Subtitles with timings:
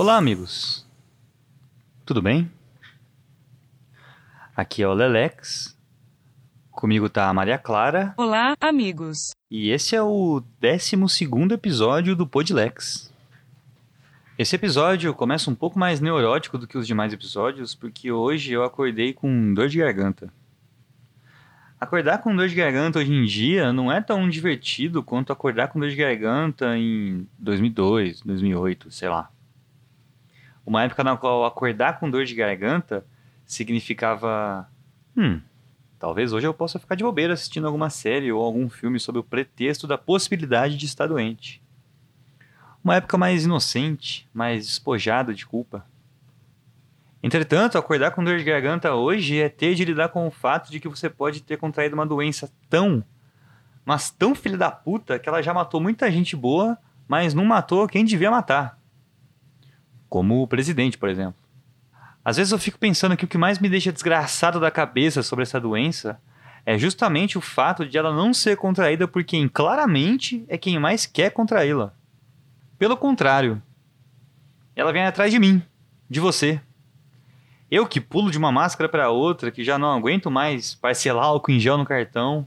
[0.00, 0.86] Olá, amigos.
[2.06, 2.50] Tudo bem?
[4.56, 5.78] Aqui é o Lelex.
[6.70, 8.14] Comigo tá a Maria Clara.
[8.16, 9.32] Olá, amigos.
[9.50, 10.96] E esse é o 12
[11.52, 13.12] episódio do Podlex.
[14.38, 18.64] Esse episódio começa um pouco mais neurótico do que os demais episódios, porque hoje eu
[18.64, 20.32] acordei com dor de garganta.
[21.78, 25.78] Acordar com dor de garganta hoje em dia não é tão divertido quanto acordar com
[25.78, 29.30] dor de garganta em 2002, 2008, sei lá.
[30.64, 33.04] Uma época na qual acordar com dor de garganta
[33.44, 34.68] significava.
[35.16, 35.40] Hum,
[35.98, 39.24] talvez hoje eu possa ficar de bobeira assistindo alguma série ou algum filme sob o
[39.24, 41.62] pretexto da possibilidade de estar doente.
[42.82, 45.84] Uma época mais inocente, mais despojada de culpa.
[47.22, 50.80] Entretanto, acordar com dor de garganta hoje é ter de lidar com o fato de
[50.80, 53.04] que você pode ter contraído uma doença tão,
[53.84, 57.86] mas tão filha da puta que ela já matou muita gente boa, mas não matou
[57.86, 58.79] quem devia matar.
[60.10, 61.36] Como o presidente, por exemplo.
[62.22, 65.44] Às vezes eu fico pensando que o que mais me deixa desgraçado da cabeça sobre
[65.44, 66.20] essa doença
[66.66, 71.06] é justamente o fato de ela não ser contraída por quem claramente é quem mais
[71.06, 71.94] quer contraí-la.
[72.78, 73.62] Pelo contrário,
[74.76, 75.62] ela vem atrás de mim,
[76.10, 76.60] de você,
[77.70, 81.52] eu que pulo de uma máscara para outra, que já não aguento mais parcelar álcool
[81.52, 82.44] em gel no cartão.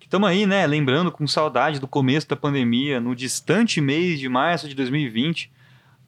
[0.00, 4.26] Que estamos aí, né, lembrando com saudade do começo da pandemia, no distante mês de
[4.26, 5.52] março de 2020,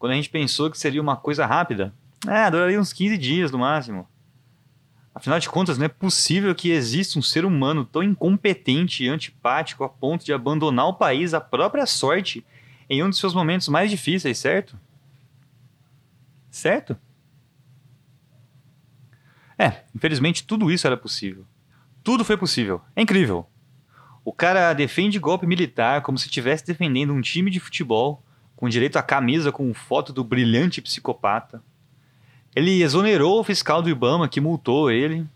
[0.07, 1.93] quando a gente pensou que seria uma coisa rápida.
[2.29, 4.09] É, duraria uns 15 dias no máximo.
[5.13, 9.83] Afinal de contas, não é possível que exista um ser humano tão incompetente e antipático
[9.83, 12.47] a ponto de abandonar o país à própria sorte
[12.89, 14.79] em um dos seus momentos mais difíceis, certo?
[16.51, 16.97] Certo?
[19.59, 21.45] É, infelizmente tudo isso era possível.
[22.05, 22.81] Tudo foi possível.
[22.95, 23.49] É incrível.
[24.25, 28.23] O cara defende golpe militar como se estivesse defendendo um time de futebol,
[28.57, 31.63] com direito à camisa com foto do brilhante psicopata.
[32.55, 35.27] Ele exonerou o fiscal do Ibama que multou ele.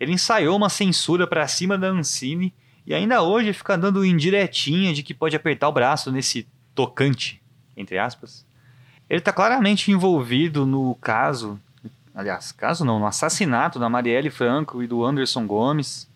[0.00, 2.52] Ele ensaiou uma censura para cima da Ancine
[2.84, 7.40] e ainda hoje fica dando indiretinha de que pode apertar o braço nesse tocante,
[7.76, 8.44] entre aspas.
[9.08, 11.60] Ele está claramente envolvido no caso
[12.18, 16.08] aliás, caso não, no assassinato da Marielle Franco e do Anderson Gomes.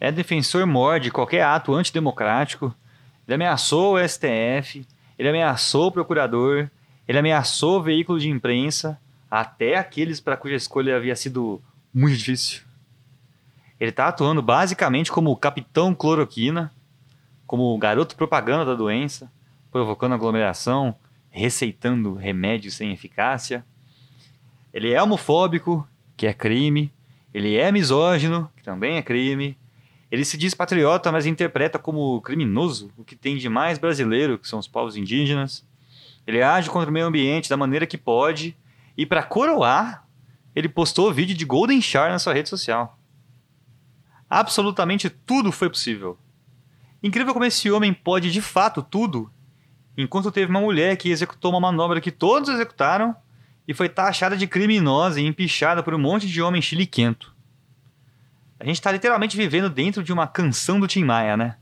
[0.00, 2.74] É defensor mor de qualquer ato antidemocrático.
[3.28, 4.86] Ele ameaçou o STF,
[5.18, 6.68] ele ameaçou o procurador,
[7.06, 8.98] ele ameaçou o veículo de imprensa,
[9.30, 11.60] até aqueles para cuja escolha havia sido
[11.92, 12.62] muito difícil.
[13.80, 16.72] Ele está atuando basicamente como capitão cloroquina,
[17.46, 19.30] como garoto propaganda da doença,
[19.70, 20.94] provocando aglomeração,
[21.30, 23.64] receitando remédios sem eficácia
[24.72, 25.86] ele é homofóbico,
[26.16, 26.90] que é crime.
[27.34, 29.56] Ele é misógino, que também é crime.
[30.12, 34.46] Ele se diz patriota, mas interpreta como criminoso o que tem de mais brasileiro, que
[34.46, 35.66] são os povos indígenas.
[36.26, 38.54] Ele age contra o meio ambiente da maneira que pode.
[38.94, 40.06] E para coroar,
[40.54, 42.98] ele postou vídeo de Golden Shower na sua rede social.
[44.28, 46.18] Absolutamente tudo foi possível.
[47.02, 49.32] Incrível como esse homem pode de fato tudo,
[49.96, 53.16] enquanto teve uma mulher que executou uma manobra que todos executaram
[53.66, 57.31] e foi taxada de criminosa e empichada por um monte de homem chiliquento.
[58.62, 61.56] A gente está literalmente vivendo dentro de uma canção do Tim Maia, né?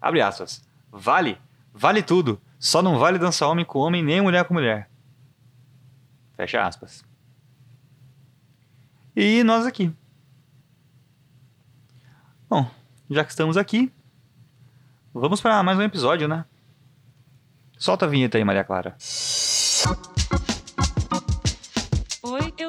[0.00, 0.60] Abre aspas.
[0.90, 1.38] Vale,
[1.72, 2.42] vale tudo.
[2.58, 4.90] Só não vale dançar homem com homem nem mulher com mulher.
[6.36, 7.04] Fecha aspas.
[9.14, 9.94] E nós aqui.
[12.50, 12.68] Bom,
[13.08, 13.92] já que estamos aqui,
[15.14, 16.44] vamos para mais um episódio, né?
[17.78, 18.96] Solta a vinheta aí, Maria Clara.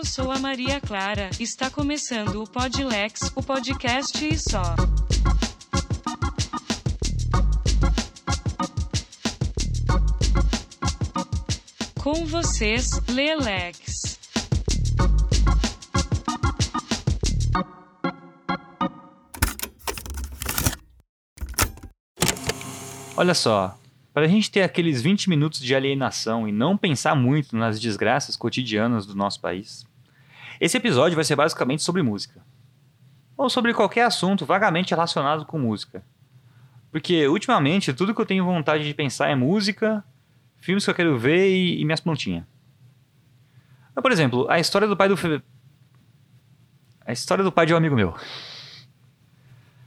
[0.03, 1.29] Eu sou a Maria Clara.
[1.39, 4.75] Está começando o Podlex, o podcast e só.
[12.01, 14.19] Com vocês, Lelex.
[23.15, 23.79] Olha só,
[24.13, 28.35] para a gente ter aqueles 20 minutos de alienação e não pensar muito nas desgraças
[28.35, 29.85] cotidianas do nosso país,
[30.59, 32.41] esse episódio vai ser basicamente sobre música.
[33.35, 36.03] Ou sobre qualquer assunto vagamente relacionado com música.
[36.91, 40.03] Porque, ultimamente, tudo que eu tenho vontade de pensar é música,
[40.59, 42.45] filmes que eu quero ver e, e minhas plantinhas.
[44.01, 45.15] Por exemplo, a história do pai do.
[47.05, 48.15] A história do pai de um amigo meu.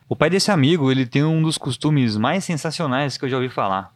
[0.08, 3.48] O pai desse amigo, ele tem um dos costumes mais sensacionais que eu já ouvi
[3.48, 3.92] falar.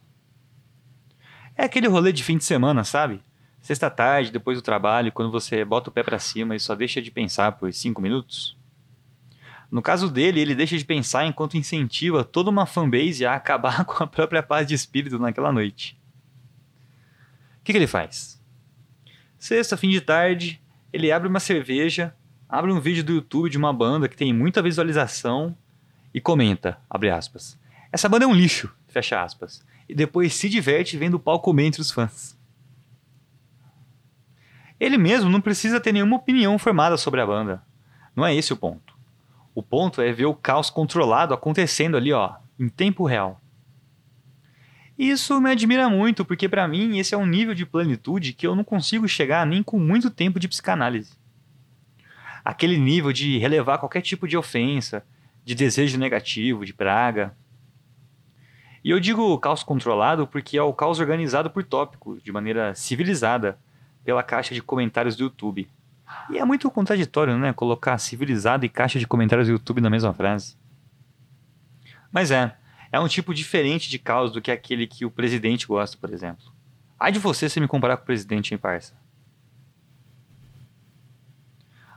[1.55, 3.21] É aquele rolê de fim de semana, sabe?
[3.61, 7.11] Sexta-tarde, depois do trabalho, quando você bota o pé para cima e só deixa de
[7.11, 8.57] pensar por cinco minutos?
[9.69, 14.03] No caso dele, ele deixa de pensar enquanto incentiva toda uma fanbase a acabar com
[14.03, 15.97] a própria paz de espírito naquela noite.
[17.59, 18.41] O que, que ele faz?
[19.37, 20.59] Sexta, fim de tarde,
[20.91, 22.13] ele abre uma cerveja,
[22.49, 25.55] abre um vídeo do YouTube de uma banda que tem muita visualização
[26.13, 27.57] e comenta, abre aspas,
[27.91, 31.65] essa banda é um lixo, fecha aspas, e depois se diverte vendo o pau comer
[31.65, 32.37] entre os fãs.
[34.81, 37.61] Ele mesmo não precisa ter nenhuma opinião formada sobre a banda.
[38.15, 38.95] Não é esse o ponto.
[39.53, 43.39] O ponto é ver o caos controlado acontecendo ali, ó, em tempo real.
[44.97, 48.55] Isso me admira muito, porque para mim esse é um nível de plenitude que eu
[48.55, 51.13] não consigo chegar nem com muito tempo de psicanálise.
[52.43, 55.05] Aquele nível de relevar qualquer tipo de ofensa,
[55.45, 57.37] de desejo negativo, de praga.
[58.83, 63.59] E eu digo caos controlado porque é o caos organizado por tópico, de maneira civilizada,
[64.03, 65.69] pela caixa de comentários do YouTube.
[66.29, 67.53] E é muito contraditório, né?
[67.53, 70.55] Colocar civilizado e caixa de comentários do YouTube na mesma frase.
[72.11, 72.55] Mas é,
[72.91, 76.51] é um tipo diferente de caos do que aquele que o presidente gosta, por exemplo.
[76.99, 78.93] Ai de você se me comparar com o presidente, hein, parça?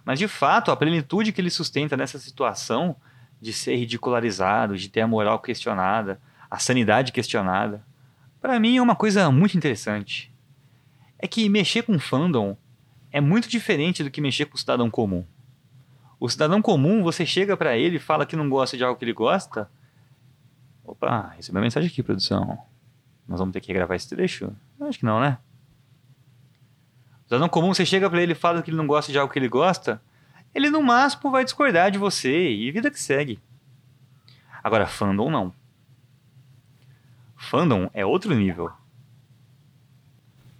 [0.05, 2.97] Mas de fato, a plenitude que ele sustenta nessa situação
[3.41, 7.85] de ser ridicularizado, de ter a moral questionada, a sanidade questionada,
[8.41, 10.34] para mim é uma coisa muito interessante.
[11.25, 12.55] É que mexer com fandom
[13.11, 15.25] é muito diferente do que mexer com o cidadão comum.
[16.21, 19.06] O cidadão comum, você chega para ele e fala que não gosta de algo que
[19.06, 19.71] ele gosta.
[20.85, 22.59] Opa, recebeu uma mensagem aqui, produção.
[23.26, 24.55] Nós vamos ter que gravar esse trecho?
[24.79, 25.38] Acho que não, né?
[27.23, 29.32] O cidadão comum, você chega para ele e fala que ele não gosta de algo
[29.32, 30.03] que ele gosta,
[30.55, 33.41] ele no máximo vai discordar de você e vida que segue.
[34.62, 35.55] Agora, fandom não.
[37.35, 38.71] Fandom é outro nível.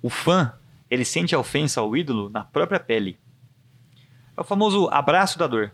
[0.05, 0.53] O fã,
[0.91, 3.19] ele sente a ofensa ao ídolo na própria pele.
[4.37, 5.73] É o famoso abraço da dor.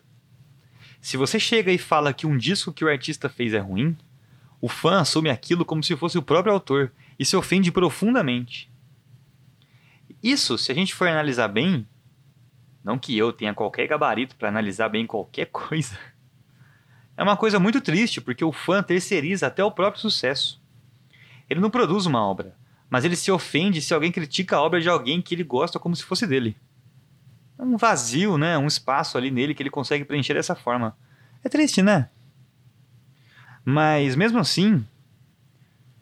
[1.01, 3.99] Se você chega e fala que um disco que o artista fez é ruim,
[4.61, 8.71] o fã assume aquilo como se fosse o próprio autor e se ofende profundamente.
[10.23, 11.85] Isso, se a gente for analisar bem,
[12.85, 15.99] não que eu tenha qualquer gabarito para analisar bem qualquer coisa,
[17.17, 20.63] é uma coisa muito triste porque o fã terceiriza até o próprio sucesso.
[21.49, 22.55] Ele não produz uma obra,
[22.91, 25.95] mas ele se ofende se alguém critica a obra de alguém que ele gosta como
[25.95, 26.57] se fosse dele.
[27.57, 28.59] É um vazio, né?
[28.59, 30.99] Um espaço ali nele que ele consegue preencher dessa forma.
[31.45, 32.11] É triste, né?
[33.65, 34.85] Mas mesmo assim,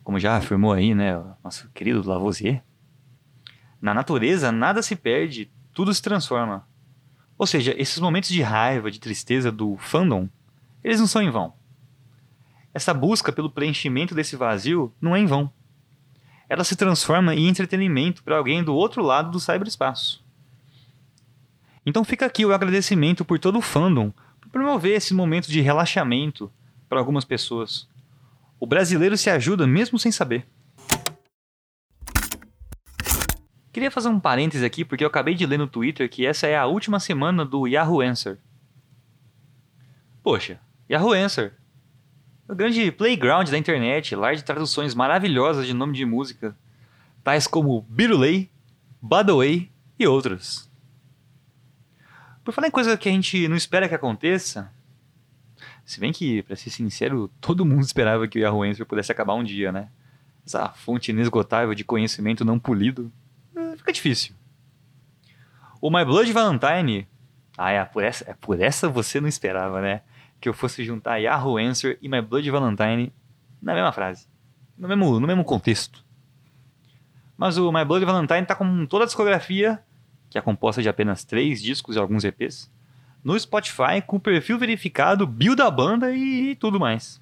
[0.03, 2.63] como já afirmou aí, né, nosso querido Lavoisier,
[3.79, 6.67] na natureza nada se perde, tudo se transforma.
[7.37, 10.27] Ou seja, esses momentos de raiva, de tristeza do fandom,
[10.83, 11.53] eles não são em vão.
[12.73, 15.51] Essa busca pelo preenchimento desse vazio não é em vão
[16.49, 20.25] ela se transforma em entretenimento para alguém do outro lado do cyberespaço.
[21.85, 24.11] Então fica aqui o agradecimento por todo o fandom
[24.41, 26.51] por promover esse momento de relaxamento
[26.89, 27.87] para algumas pessoas.
[28.59, 30.45] O brasileiro se ajuda mesmo sem saber.
[33.71, 36.57] Queria fazer um parêntese aqui porque eu acabei de ler no Twitter que essa é
[36.57, 38.39] a última semana do Yahoo Answer.
[40.23, 40.59] Poxa,
[40.89, 41.53] Yahoo Answer,
[42.49, 46.57] o grande playground da internet, lar de traduções maravilhosas de nome de música,
[47.23, 48.49] tais como Birulei,
[48.99, 50.67] Badaway e outros.
[52.43, 54.73] Por falar em coisa que a gente não espera que aconteça,
[55.85, 59.35] se bem que, para ser sincero, todo mundo esperava que o Yahoo Answer pudesse acabar
[59.35, 59.89] um dia, né?
[60.43, 63.11] Essa fonte inesgotável de conhecimento não polido,
[63.55, 64.33] eh, fica difícil.
[65.79, 67.07] O My Blood Valentine,
[67.55, 70.01] ah, é por essa, é por essa você não esperava, né?
[70.39, 73.11] Que eu fosse juntar Yahoo Answer e My Blood Valentine
[73.61, 74.27] na mesma frase.
[74.77, 76.03] No mesmo, no mesmo contexto.
[77.37, 79.81] Mas o My Blood Valentine está com toda a discografia,
[80.29, 82.71] que é composta de apenas três discos e alguns EPs,
[83.23, 87.21] no Spotify com o perfil verificado, bio da banda e, e tudo mais.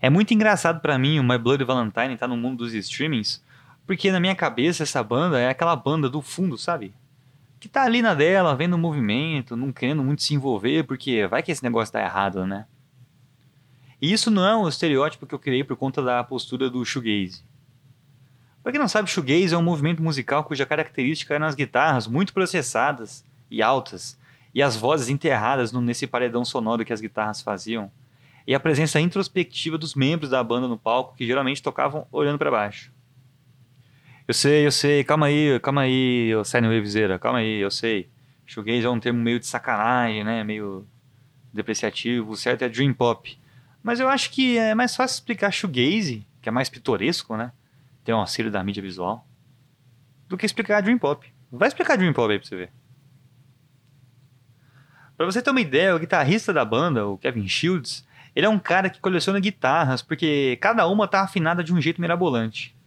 [0.00, 3.42] É muito engraçado para mim o My Blood Valentine estar tá no mundo dos streamings,
[3.86, 6.94] porque na minha cabeça essa banda é aquela banda do fundo, sabe?
[7.60, 11.42] Que tá ali na dela, vendo o movimento, não querendo muito se envolver, porque vai
[11.42, 12.64] que esse negócio tá errado, né?
[14.00, 17.44] E isso não é um estereótipo que eu criei por conta da postura do shoegaze.
[18.62, 22.32] Pra quem não sabe, shoegaze é um movimento musical cuja característica é nas guitarras muito
[22.32, 24.18] processadas e altas,
[24.54, 27.92] e as vozes enterradas nesse paredão sonoro que as guitarras faziam,
[28.46, 32.50] e a presença introspectiva dos membros da banda no palco, que geralmente tocavam olhando para
[32.50, 32.90] baixo.
[34.30, 38.08] Eu sei, eu sei, calma aí, calma aí, Sérgio Wavezeira, calma aí, eu sei.
[38.46, 40.44] Shoegaze é um termo meio de sacanagem, né?
[40.44, 40.86] Meio
[41.52, 42.30] depreciativo.
[42.30, 43.36] O certo é Dream Pop.
[43.82, 47.50] Mas eu acho que é mais fácil explicar shoegaze, que é mais pitoresco, né?
[48.04, 49.26] Tem um auxílio da mídia visual,
[50.28, 51.26] do que explicar Dream Pop.
[51.50, 52.70] Vai explicar Dream Pop aí pra você ver.
[55.16, 58.06] Pra você ter uma ideia, o guitarrista da banda, o Kevin Shields,
[58.36, 62.00] ele é um cara que coleciona guitarras, porque cada uma tá afinada de um jeito
[62.00, 62.78] mirabolante.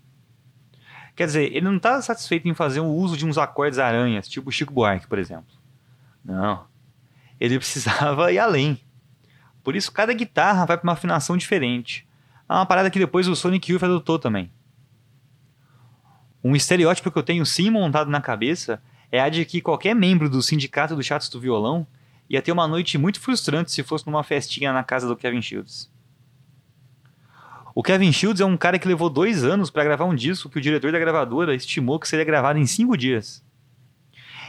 [1.15, 4.51] Quer dizer, ele não estava satisfeito em fazer o uso de uns acordes aranhas, tipo
[4.51, 5.53] Chico Buarque, por exemplo.
[6.23, 6.65] Não.
[7.39, 8.79] Ele precisava ir além.
[9.63, 12.07] Por isso, cada guitarra vai para uma afinação diferente.
[12.49, 14.51] É uma parada que depois o Sonic Youth adotou também.
[16.43, 20.29] Um estereótipo que eu tenho sim montado na cabeça é a de que qualquer membro
[20.29, 21.87] do sindicato dos chatos do violão
[22.29, 25.92] ia ter uma noite muito frustrante se fosse numa festinha na casa do Kevin Shields.
[27.75, 30.59] O Kevin Shields é um cara que levou dois anos para gravar um disco que
[30.59, 33.43] o diretor da gravadora estimou que seria gravado em cinco dias.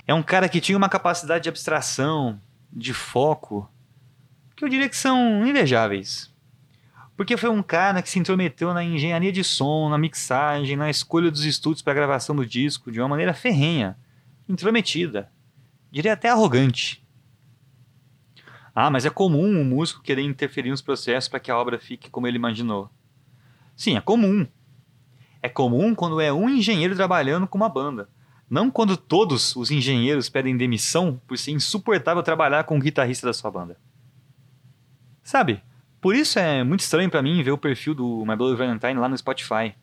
[0.06, 2.38] É um cara que tinha uma capacidade de abstração,
[2.70, 3.70] de foco,
[4.54, 6.30] que eu diria que são invejáveis.
[7.16, 11.30] Porque foi um cara que se intrometeu na engenharia de som, na mixagem, na escolha
[11.30, 13.96] dos estúdios para gravação do disco de uma maneira ferrenha,
[14.46, 15.30] intrometida,
[15.90, 17.02] diria até arrogante.
[18.74, 22.10] Ah, mas é comum um músico querer interferir nos processos para que a obra fique
[22.10, 22.90] como ele imaginou.
[23.76, 24.46] Sim, é comum.
[25.42, 28.08] É comum quando é um engenheiro trabalhando com uma banda.
[28.48, 33.32] Não quando todos os engenheiros pedem demissão por ser insuportável trabalhar com o guitarrista da
[33.32, 33.76] sua banda.
[35.22, 35.62] Sabe,
[36.00, 39.08] por isso é muito estranho para mim ver o perfil do My Bloody Valentine lá
[39.08, 39.74] no Spotify.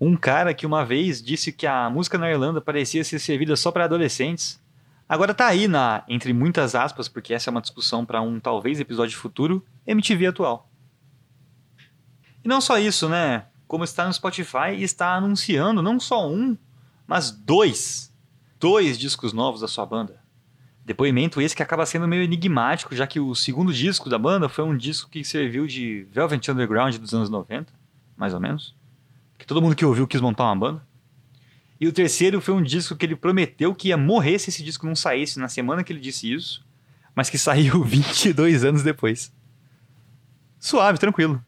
[0.00, 3.72] Um cara que uma vez disse que a música na Irlanda parecia ser servida só
[3.72, 4.62] para adolescentes.
[5.08, 8.78] Agora tá aí na, entre muitas aspas, porque essa é uma discussão para um talvez
[8.78, 10.67] episódio futuro, MTV atual.
[12.48, 13.44] E não só isso, né?
[13.66, 16.56] Como está no Spotify e está anunciando não só um,
[17.06, 18.10] mas dois,
[18.58, 20.18] dois discos novos da sua banda.
[20.82, 24.64] Depoimento esse que acaba sendo meio enigmático, já que o segundo disco da banda foi
[24.64, 27.70] um disco que serviu de Velvet Underground dos anos 90,
[28.16, 28.74] mais ou menos.
[29.36, 30.82] Que todo mundo que ouviu quis montar uma banda.
[31.78, 34.86] E o terceiro foi um disco que ele prometeu que ia morrer se esse disco
[34.86, 36.64] não saísse na semana que ele disse isso,
[37.14, 39.30] mas que saiu 22 anos depois.
[40.58, 41.44] Suave, tranquilo.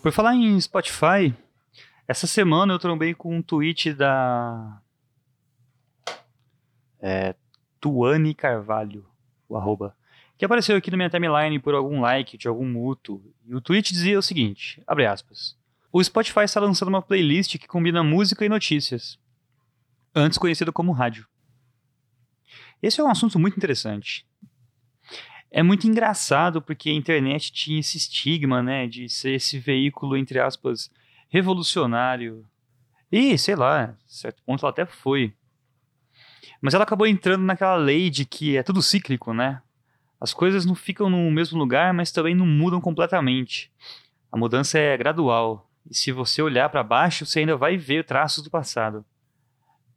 [0.00, 1.34] Por falar em Spotify,
[2.06, 4.80] essa semana eu trombei com um tweet da
[7.00, 7.34] é,
[7.80, 9.04] Tuane Carvalho,
[9.48, 9.96] o arroba,
[10.36, 13.34] que apareceu aqui na minha timeline por algum like de algum mútuo.
[13.44, 15.56] E o tweet dizia o seguinte, abre aspas,
[15.92, 19.18] o Spotify está lançando uma playlist que combina música e notícias,
[20.14, 21.26] antes conhecida como rádio.
[22.80, 24.24] Esse é um assunto muito interessante.
[25.50, 30.38] É muito engraçado porque a internet tinha esse estigma, né, de ser esse veículo, entre
[30.38, 30.90] aspas,
[31.28, 32.44] revolucionário.
[33.10, 35.32] E, sei lá, certo ponto ela até foi.
[36.60, 39.62] Mas ela acabou entrando naquela lei de que é tudo cíclico, né?
[40.20, 43.70] As coisas não ficam no mesmo lugar, mas também não mudam completamente.
[44.30, 45.70] A mudança é gradual.
[45.88, 49.04] E se você olhar para baixo, você ainda vai ver traços do passado.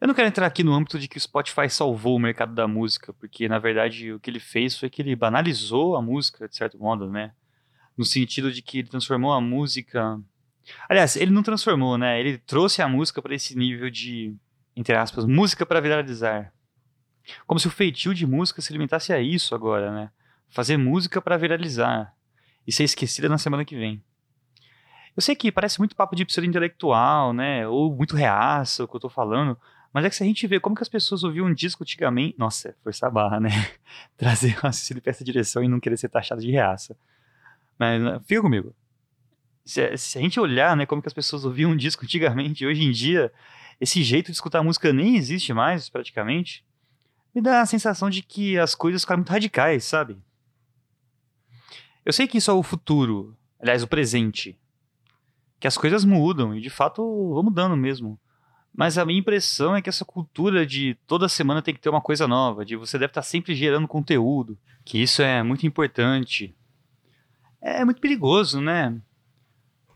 [0.01, 2.67] Eu não quero entrar aqui no âmbito de que o Spotify salvou o mercado da
[2.67, 6.55] música, porque na verdade o que ele fez foi que ele banalizou a música, de
[6.55, 7.31] certo modo, né?
[7.95, 10.19] No sentido de que ele transformou a música.
[10.89, 12.19] Aliás, ele não transformou, né?
[12.19, 14.35] Ele trouxe a música para esse nível de
[14.75, 16.53] entre aspas, música para viralizar.
[17.45, 20.09] Como se o feitio de música se limitasse a isso agora, né?
[20.49, 22.13] Fazer música para viralizar
[22.65, 24.03] e ser esquecida na semana que vem.
[25.15, 27.67] Eu sei que parece muito papo de pseudo intelectual, né?
[27.67, 29.57] Ou muito reaça o que eu tô falando,
[29.93, 32.35] mas é que se a gente vê como que as pessoas ouviam um disco antigamente.
[32.37, 33.49] Nossa, força a barra, né?
[34.15, 36.95] Trazer um raciocínio pra essa direção e não querer ser taxado de reaça.
[37.77, 38.73] Mas né, fica comigo.
[39.65, 42.83] Se, se, a gente olhar, né, como que as pessoas ouviam um disco antigamente, hoje
[42.83, 43.31] em dia,
[43.79, 46.65] esse jeito de escutar música nem existe mais, praticamente,
[47.35, 50.17] me dá a sensação de que as coisas ficaram muito radicais, sabe?
[52.05, 54.57] Eu sei que isso é o futuro, aliás, o presente.
[55.59, 57.01] Que as coisas mudam, e de fato
[57.33, 58.19] vão mudando mesmo.
[58.73, 62.01] Mas a minha impressão é que essa cultura de toda semana tem que ter uma
[62.01, 66.55] coisa nova, de você deve estar sempre gerando conteúdo, que isso é muito importante.
[67.61, 68.97] É muito perigoso, né?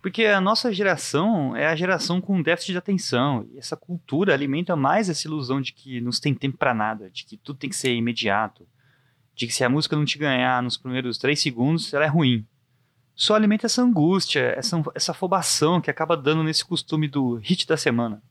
[0.01, 3.47] Porque a nossa geração é a geração com déficit de atenção.
[3.51, 7.09] E essa cultura alimenta mais essa ilusão de que não se tem tempo para nada,
[7.09, 8.67] de que tudo tem que ser imediato,
[9.33, 12.45] de que se a música não te ganhar nos primeiros três segundos, ela é ruim.
[13.15, 17.75] Só alimenta essa angústia, essa, essa afobação que acaba dando nesse costume do hit da
[17.75, 18.21] semana.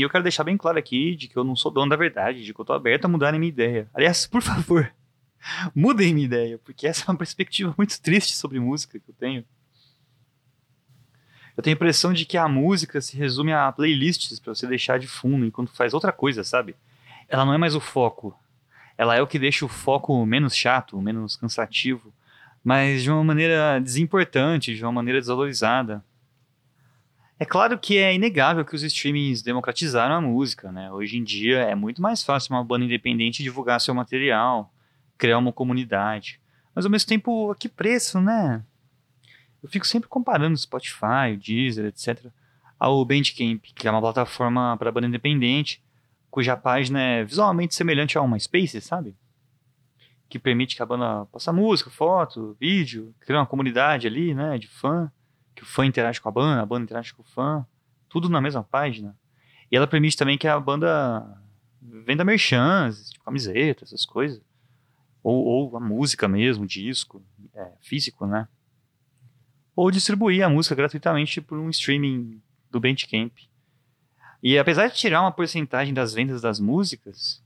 [0.00, 2.42] E eu quero deixar bem claro aqui de que eu não sou dono da verdade,
[2.42, 3.86] de que eu tô aberto a mudar a minha ideia.
[3.92, 4.90] Aliás, por favor,
[5.76, 9.44] mudem minha ideia, porque essa é uma perspectiva muito triste sobre música que eu tenho.
[11.54, 14.98] Eu tenho a impressão de que a música se resume a playlists para você deixar
[14.98, 16.74] de fundo enquanto faz outra coisa, sabe?
[17.28, 18.34] Ela não é mais o foco.
[18.96, 22.10] Ela é o que deixa o foco menos chato, menos cansativo,
[22.64, 26.02] mas de uma maneira desimportante, de uma maneira desvalorizada.
[27.40, 30.92] É claro que é inegável que os streamings democratizaram a música, né?
[30.92, 34.70] Hoje em dia é muito mais fácil uma banda independente divulgar seu material,
[35.16, 36.38] criar uma comunidade.
[36.74, 38.62] Mas ao mesmo tempo, a que preço, né?
[39.62, 42.26] eu fico sempre comparando o Spotify, o Deezer, etc.,
[42.78, 45.82] ao Bandcamp, que é uma plataforma para banda independente,
[46.30, 49.14] cuja página é visualmente semelhante a uma Space, sabe?
[50.28, 54.68] Que permite que a banda possa música, foto, vídeo, criar uma comunidade ali, né, de
[54.68, 55.10] fã,
[55.54, 57.66] que o fã interage com a banda, a banda interage com o fã,
[58.08, 59.16] tudo na mesma página.
[59.70, 61.40] E ela permite também que a banda
[61.80, 64.42] venda merchans, tipo camiseta, essas coisas.
[65.22, 67.22] Ou, ou a música mesmo, disco,
[67.54, 68.48] é, físico, né?
[69.76, 73.32] Ou distribuir a música gratuitamente por um streaming do Bandcamp.
[74.42, 77.42] E apesar de tirar uma porcentagem das vendas das músicas,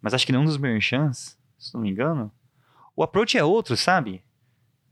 [0.00, 2.32] mas acho que não dos merchants, se não me engano,
[2.94, 4.22] o approach é outro, sabe?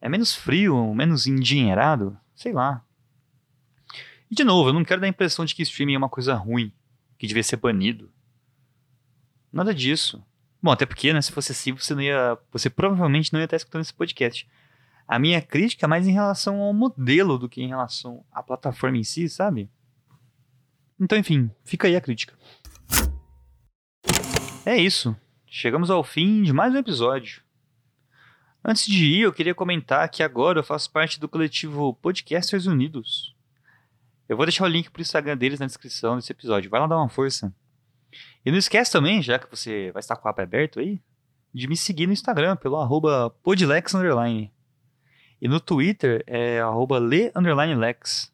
[0.00, 2.82] É menos frio, menos endinheirado, sei lá.
[4.30, 6.34] E de novo, eu não quero dar a impressão de que streaming é uma coisa
[6.34, 6.72] ruim,
[7.18, 8.10] que devia ser banido.
[9.52, 10.24] Nada disso.
[10.62, 13.56] Bom, até porque, né, se fosse assim, você não ia, você provavelmente não ia estar
[13.56, 14.48] escutando esse podcast.
[15.06, 18.96] A minha crítica é mais em relação ao modelo do que em relação à plataforma
[18.96, 19.70] em si, sabe?
[20.98, 22.34] Então, enfim, fica aí a crítica.
[24.64, 25.14] É isso.
[25.46, 27.42] Chegamos ao fim de mais um episódio.
[28.62, 33.34] Antes de ir, eu queria comentar que agora eu faço parte do coletivo Podcasters Unidos.
[34.28, 36.70] Eu vou deixar o link pro Instagram deles na descrição desse episódio.
[36.70, 37.52] Vai lá dar uma força.
[38.44, 41.00] E não esquece também, já que você vai estar com o app aberto aí,
[41.54, 44.52] de me seguir no Instagram pelo arroba podlex underline.
[45.40, 48.30] E no Twitter é arroba le underline lex.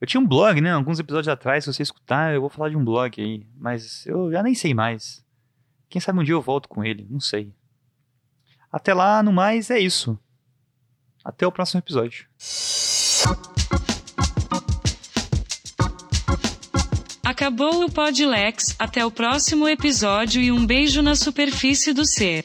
[0.00, 0.72] Eu tinha um blog, né?
[0.72, 3.44] Alguns episódios atrás, se você escutar, eu vou falar de um blog aí.
[3.56, 5.26] Mas eu já nem sei mais.
[5.88, 7.52] Quem sabe um dia eu volto com ele, não sei.
[8.70, 10.18] Até lá, no mais, é isso.
[11.24, 12.26] Até o próximo episódio.
[17.24, 22.44] Acabou o Podlex, até o próximo episódio e um beijo na superfície do ser.